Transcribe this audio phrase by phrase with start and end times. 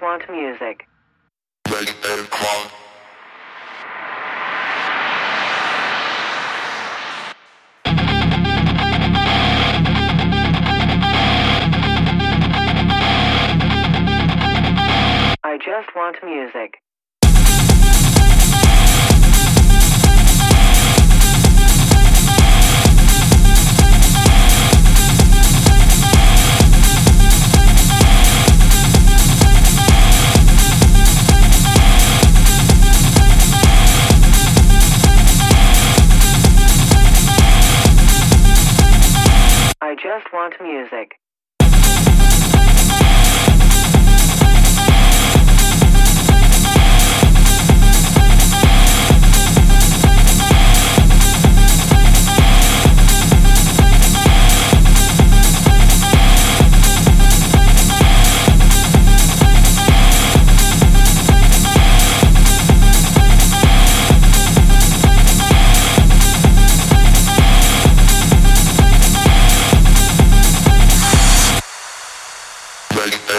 [0.00, 0.86] want music.
[1.66, 1.88] It.
[2.04, 2.26] Uh,
[15.42, 16.80] I just want music.
[40.06, 41.18] Just want music.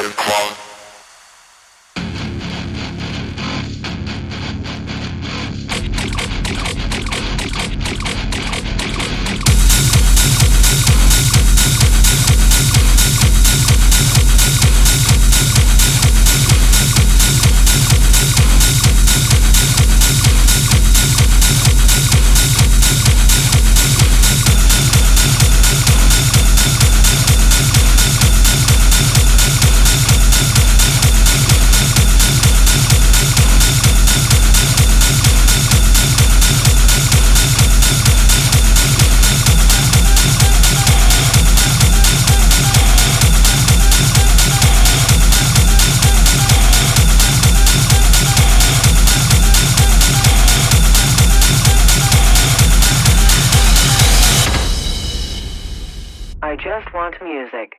[0.07, 0.76] Make
[56.47, 57.73] I just want music.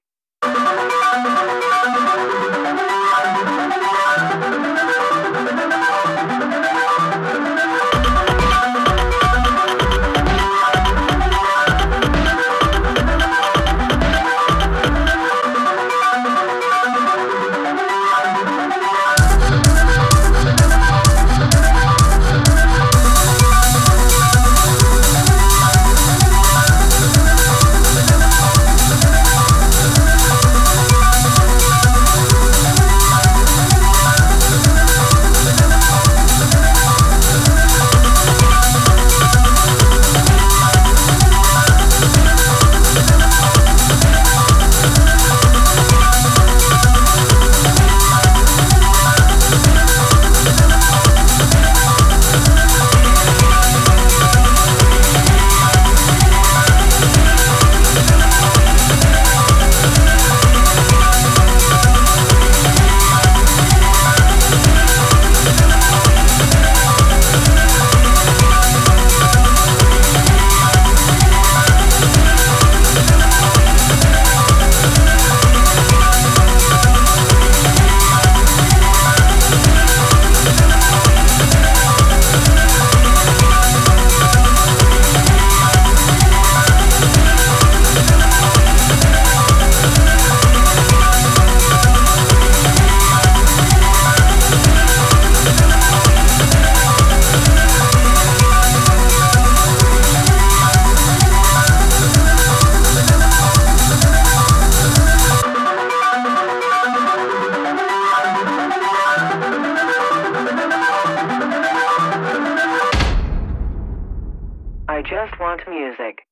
[115.49, 116.27] Want music.